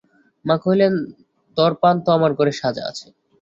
মা 0.45 0.55
কহিলেন, 0.63 0.93
তোর 1.57 1.71
পান 1.81 1.95
তো 2.05 2.09
আমার 2.17 2.31
ঘরে 2.33 2.53
সাজা 2.61 2.83
আছে। 2.91 3.07